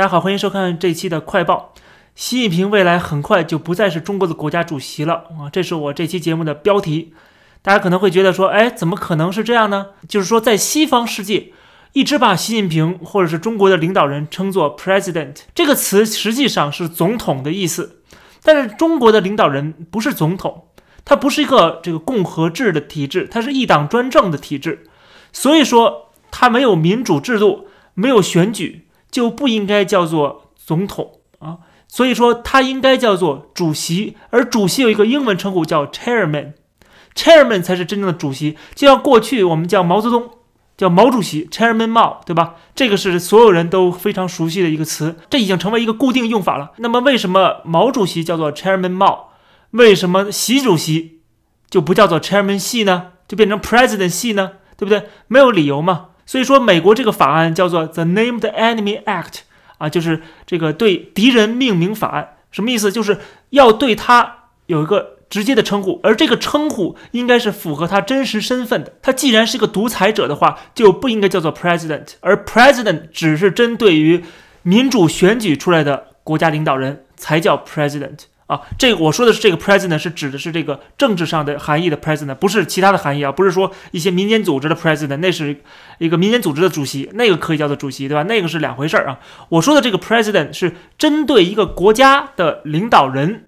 [0.00, 1.74] 大家好，欢迎收看这期的快报。
[2.14, 7.12] 习近平未来很快就不再是中国的国家主席了啊，这是我这期节目的标题。
[7.60, 9.88] 大家可能会觉得说，哎，怎么可能是这样呢？
[10.08, 11.52] 就是说，在西方世界，
[11.92, 18.00] 一直把习近平或者是中国的领导人称作 president 这个词，实际上是总统的意思。
[18.42, 20.68] 但是中国的领导人不是总统，
[21.04, 24.86] 他不是一个这个共和制的体制，他是一党专政的体制，
[25.30, 28.86] 所以说他没有民主制度，没有选举。
[29.10, 31.58] 就不应该叫做总统啊，
[31.88, 38.56] 所以说他应该叫做主席，而主席有一个英文称呼叫 chairman，chairman 才是真正的主席。
[38.74, 40.30] 就像过去我们叫毛泽东，
[40.76, 42.54] 叫毛主席，chairman Mao，，对吧？
[42.74, 46.72] 这个是所有人都非常熟悉的一个词，这已经成为一个固定用法了。
[46.76, 49.24] 那么为什么毛主席叫做 chairman Mao？？
[49.72, 51.20] 为什么习主席
[51.68, 53.12] 就不叫做 chairman 系呢？
[53.28, 54.52] 就变成 president 系呢？
[54.76, 55.08] 对不对？
[55.28, 56.09] 没有理由嘛。
[56.30, 59.40] 所以说，美国这个法案叫做 The Named Enemy Act，
[59.78, 62.92] 啊，就是这个对敌人命名法案，什么意思？
[62.92, 68.92] 就是要对他有一个直接的称呼，而这个称呼应该是符合他真实身份的。
[69.02, 74.22] 他既然是个独裁者的话，就不应该叫做 President，而 President 只是针对于
[74.62, 78.18] 民主选举出来的国家领导人才叫 President。
[78.50, 85.56] 啊，这个我说的是这个 president 是指的是这个政治上的含义的 president，不是其他的含义啊，不是说一些民间组织的 president，那是
[85.98, 88.24] 一个民间组织的主席，那个可以叫做主席，对吧？
[88.24, 89.20] 那个是两回事儿啊。
[89.50, 93.44] 我说的这个 president 是针对一个国家的领导人，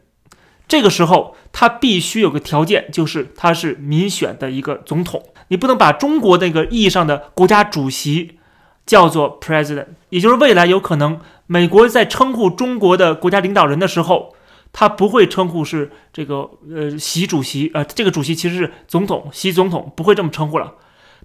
[0.69, 8.39] 这个时候他必须有个条件，就是他是民选的一个总统，你不能把中国那个意义上的国家主席
[8.87, 14.31] 叫做 president，也就是未来有可能美国在称呼中国的国家领导人的时候。
[14.73, 20.73] 他不会称呼是这个呃习主席，呃这个主席其实是总统，习总统不会这么称呼了，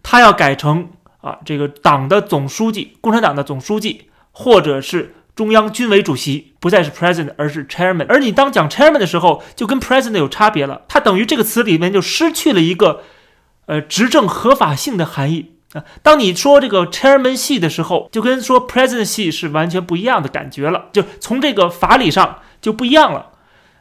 [0.03, 0.89] 他要改成
[1.21, 8.05] 啊这个党的总书记，共产党的总书记，或者是中央军委主席，不再是 president，而是 chairman。
[8.09, 13.03] 而你当讲 chairman 的时候，就跟 president 有差别了，它等于这个词里面就失去了一个
[13.67, 15.85] 呃执政合法性的含义啊。
[16.01, 23.31] 当你说这个 chairman 系的时候，就跟说 president 系是完全不一样的感觉了，就从这个法理上就不一样了。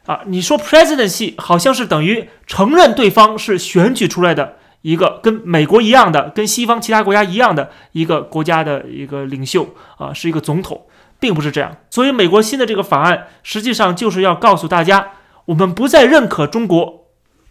[0.07, 10.87] 啊，你说 presidency 好像是等于承认对方是选举出来的一个跟美国一样的、跟西方其他国家一样的一个国家的一个领袖啊，是一个总统，
[11.19, 11.77] 并不是这样。
[11.89, 15.11] 所以，美国新的这个法案实际上就是要告诉大家，
[15.45, 17.07] 我们不再认可中国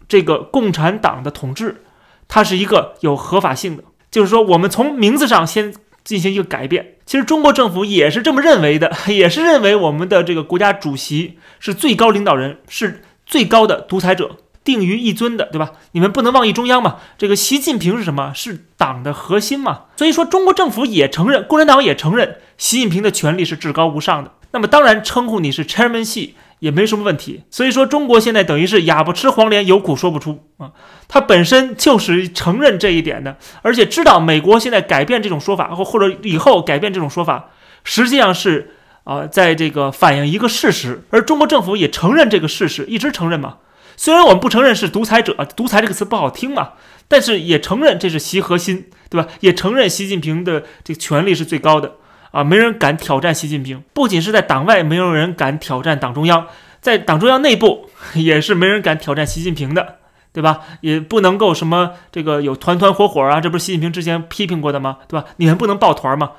[0.07, 1.83] 这个共产党的统治，
[2.27, 3.83] 它是一个有合法性的。
[4.09, 5.73] 就是说，我们从名字上先。
[6.07, 15.73] 进行一个改变，其实中国政府也是这么认为的， 也是认为我们的这个国家主席是最高领导人，是最高的独裁者，定于一尊的，对吧？
[15.91, 16.95] 你们不能忘记中央嘛。
[17.17, 18.31] 这个习近平是什么？
[18.33, 19.81] 是党的核心嘛。
[19.97, 24.31] 所以说，中国政府也承认，共产党也承认，习近平的权力是至高无上的。
[24.51, 26.35] 那么，当然称呼你是 chairman 系。
[26.59, 30.71] 也没什么问题，所以说中国现在等于是哑巴吃黄连，有苦说不出啊。
[31.07, 37.51] 他本身就是承认这一点的，而且知道美国现在改变这种说法，或或者以后改变这种说法，
[37.83, 41.03] 实际上是啊，在这个反映一个事实。
[41.11, 43.57] 而中国政府也承认这个事实，一直承认嘛。
[43.95, 46.73] 虽然我们不承认是独裁者，独裁这个词不好听嘛，
[47.07, 49.27] 但是也承认这是习核心，对吧？
[49.39, 51.95] 也承认习近平的这个权力是最高的。
[52.31, 56.47] 啊，没人敢挑战习近平，不仅是在党外没有人敢挑战党中央，
[56.81, 59.95] 在党中央内部 也是没人敢挑战习近平的，
[60.33, 60.61] 对吧？
[60.81, 64.97] 也不能够什么这个有团团伙伙啊，这不是习近平之前批评过的吗？
[65.07, 65.25] 对吧？
[65.37, 66.31] 你们不能抱团吗？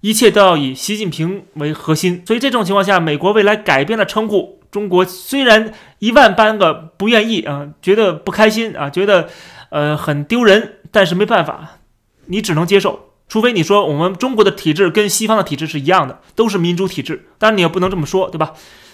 [0.00, 2.22] 一切都要以习近平为核心。
[2.26, 9.28] 所以这种情况下，美国未来改变了称呼，中国虽然一万般个不愿意啊，觉得不开心啊，觉得
[9.70, 11.78] 呃很丢人，但是没办法，
[12.26, 13.13] 你只能接受。
[13.34, 18.52] 除非你说我们中国的体制跟西方的体制是一样的，都是民主体制，当然你也不能这么说，对吧？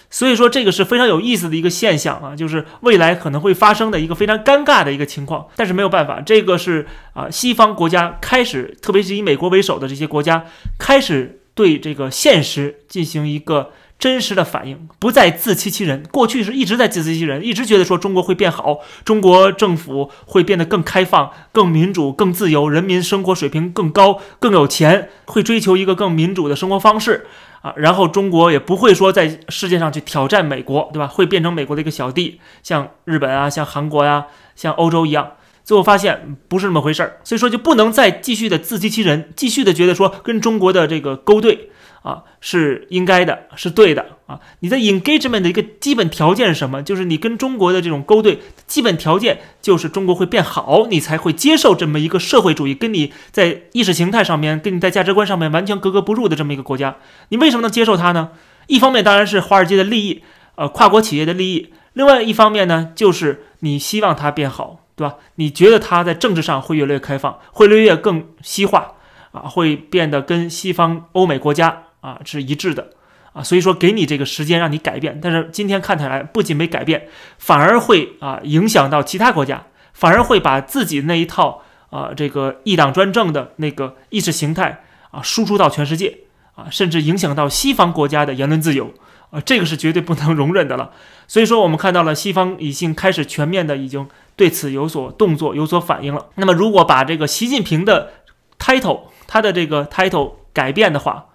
[0.09, 5.45] 所以说这个是非常有意思的一个现象啊，就是未来可能会发生的一个非常尴尬的一个情况。
[5.55, 10.47] 但是没有办法，这个是啊，西方国家开始，特别是以美国为首的这些国家
[10.79, 13.69] 开始对这个现实进行一个。
[14.01, 16.01] 真实的反应，不再自欺欺人。
[16.11, 27.27] 过去是一直在自欺欺人，一直觉得说中国会变好，中国政府会变得更开放、更民主、更自由，人民生活水平更高、更有钱，会追求一个更民主的生活方式
[27.61, 27.71] 啊。
[27.77, 31.05] 然后中国也不会说在世界上去挑战美国，对吧？
[31.05, 34.25] 会变成美国的一个小弟，像日本啊、像韩国呀、
[34.55, 35.33] 像欧洲一样。
[35.63, 41.69] 最后发现不是那么回事儿，所以说就不能再继续的自欺欺人，继续的觉得说跟中国的这个勾兑。
[42.01, 44.39] 啊，是应该的，是对的啊。
[44.61, 46.81] 你的 engagement 的一个基本条件是什么？
[46.81, 56.95] 就是你跟中国的这种勾兑，基本条件就是中国会变好，你才会接受这么一个社会主义，跟你在意识形态上面，跟你在价值观上面完全格格不入的这么一个国家。
[57.29, 58.31] 你为什么能接受它呢？
[58.67, 60.23] 一方面当然是华尔街的利益，
[60.55, 65.17] 呃，跨国企业的利益；另外一方面呢，就是你希望它变好，对吧？
[65.35, 68.93] 你觉得它在政治上会越来越开放，会越来越更西化，
[69.31, 71.83] 啊，会变得跟西方欧美国家。
[72.01, 72.89] 啊，是一致的
[73.33, 77.07] 啊，所以说给你这个时间让你改变，但是今天看起来不仅没改变，
[77.37, 86.17] 反而会啊影响到其他国家，反而会把自己那一套啊这个一党专政的那个意识形态啊输出到全世界
[86.55, 88.93] 啊，甚至影响到西方国家的言论自由
[89.29, 90.91] 啊，这个是绝对不能容忍的了。
[91.27, 94.05] 所以说我们看到了西方已经开始全面的已经
[94.35, 96.25] 对此有所动作、有所反应了。
[96.35, 98.11] 那么如果把这个习近平的
[98.59, 101.27] title 他的这个 title 改变的话，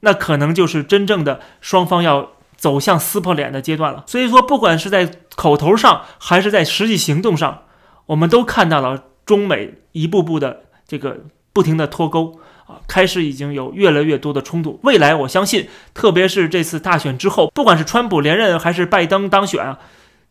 [0.00, 4.04] 那可能就是真正的双方要走向撕破脸的阶段了。
[4.06, 7.62] 所以说，不管是在口头上还是在实际行动上，
[8.06, 11.18] 我们都看到了中美一步步的这个
[11.52, 14.78] 不停的脱钩啊，开始已经有越来越多的冲突。
[14.82, 19.78] 未来，我相信，特别是这次大选之后，不管是川普连任还是拜登当选啊。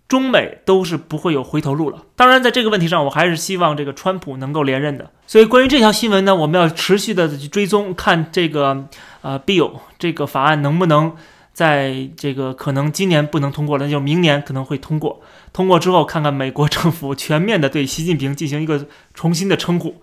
[0.08, 2.04] 中美都是不会有回头路了。
[2.16, 5.10] 当然，在这个问题上，我还是希望这个川普能够连任的。
[5.26, 8.86] 所以，关于这条新闻呢，我们要持续的去追踪，看这个
[9.26, 11.16] 呃 bill 这个法案能不能
[11.52, 15.22] 在这个可能今年不能通过了，那就明年可能会通过。
[15.52, 18.86] 通过之后，看看美国政府全面的对习近平进行一个
[19.16, 19.96] 重新的称呼。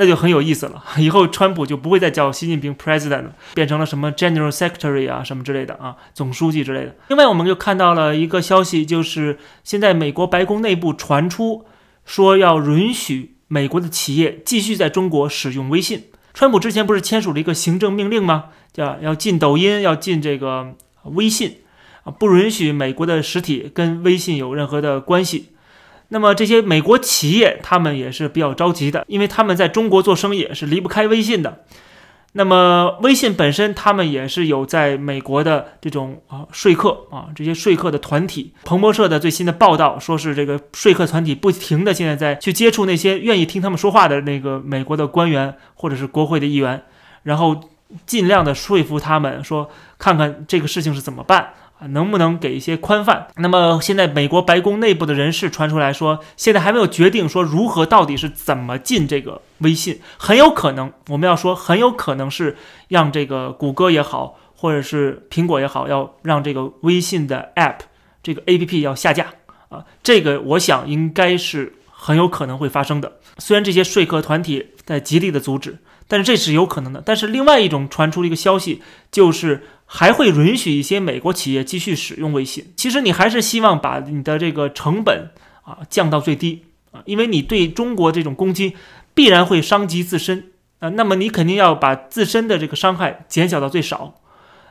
[0.00, 6.94] 那就很有意思了，以后川普就不会再叫习近平 President，了变成了什么 General Secretary 啊，什么之类的啊，总书记之类的。
[7.08, 11.64] 另外，我们就看到了一个消息，就是现在美国白宫内部传出
[12.04, 16.04] 说要允许美国的企业继续在中国使用微信。
[16.38, 18.50] 川普之前不是签署了一个行政命令吗？
[18.72, 21.62] 叫要禁抖音，要禁这个微信
[22.04, 25.48] 啊，不允许美国的实体跟微信有任何的关系。
[26.10, 31.64] 那么这些美国企业，他们也是比较着急的，因为他们在中国做生意是离不开微信的。
[32.32, 38.52] 那么微信本身，他们也是有在美国的这种啊说客啊这些说客的团体。
[38.64, 46.82] 彭博社的最新的报道说是这个说客团体不停的现在在去接触那些愿意听他们说话的那个美国的官员或者是国会的议员，
[47.22, 47.58] 然后
[48.04, 51.54] 尽量的说服他们说看看这个事情是怎么办。
[51.78, 53.28] 啊，能不能给一些宽泛？
[53.36, 62.56] 那么现在美国白宫内部的人士传出来说，现在还没有决定说如何到底是怎么进这个微信，很有可能我们要说很有可能是
[62.88, 67.76] 让这个谷歌也好，或者是苹果也好，要让这个微信的 App
[68.24, 69.26] 这个 APP 要下架
[69.68, 73.18] 啊，这个我想应该是很有可能会发生的。
[73.38, 75.78] 虽然这些说客团体在极力的阻止，
[76.08, 77.00] 但是这是有可能的。
[77.06, 78.82] 但是另外一种传出一个消息
[79.12, 79.62] 就是。
[79.90, 82.72] 还会允许一些美国企业继续使用微信。
[82.76, 85.30] 其实你还是希望把你的这个成本
[85.62, 86.62] 啊降到最低
[86.92, 88.76] 啊，因为你对中国这种攻击
[89.14, 90.90] 必然会伤及自身啊。
[90.90, 94.20] 那么你肯定要把自身的这个伤害减小到最少。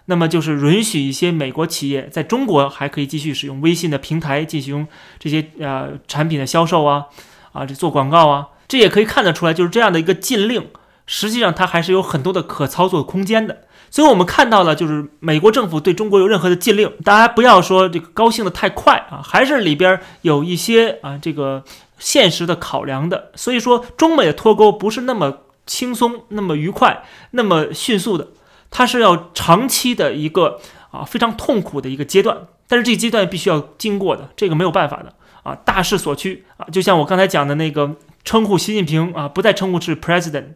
[0.10, 4.88] 那么就是允许一些美国企业在中国还可以继续使用微信的平台进行
[5.20, 7.08] 这些呃产品的销售啊
[7.52, 10.68] 啊这做广告啊，这也可以看得出来，就是这样的一个禁令，
[11.08, 13.64] 实际上它还是有很多的可操作空间的。
[13.90, 21.64] 所以，我们看到了，就是美国政府对中国有任何的禁令，大家不要说这个高兴的太快啊，还是里边有一些啊这个
[21.98, 23.32] 现实的考量的。
[23.36, 27.02] 所以说，中美的脱钩不是那么轻松、那么愉快、
[27.32, 28.28] 那么迅速的，
[28.70, 30.60] 它是要长期的一个
[30.92, 32.38] 啊非常痛苦的一个阶段。
[32.68, 37.96] 但是这个阶段必须要经过的，这个没有办法的啊，大势所趋啊，就像我刚才讲的那个
[38.26, 40.48] 称呼习近平啊，不再称呼是 president。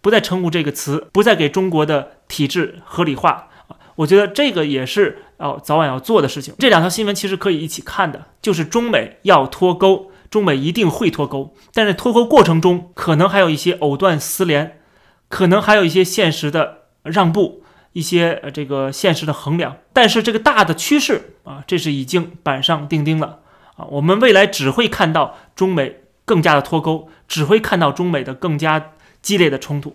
[0.00, 3.76] 不再称呼这个词，不再给中国的体制合理化啊！
[3.96, 6.54] 我觉得这个也是要早晚要做的事情。
[6.58, 14.80] 这两条新闻其实可以一起看的，就是中美要脱钩，中美一定会脱钩，但是脱钩过程中可能还有一些藕断丝连，
[15.28, 19.76] 可能还有一些现实的让步，一些呃这个现实的衡量。
[19.92, 23.40] 但是这个大的趋势啊，这是已经板上钉钉了
[23.76, 23.84] 啊！
[23.90, 28.92] 我们未来只会看到中美更加的脱钩，只会看到中美的更加。
[29.22, 29.94] 激烈的冲突，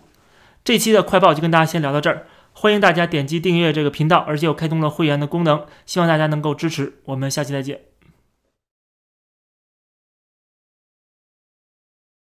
[0.64, 7.80] 这期的快报就跟大家先聊到这儿，欢迎大家点击订阅这个频道，而且我开通了会员的功能，希望大家能够支持，我们下期再见。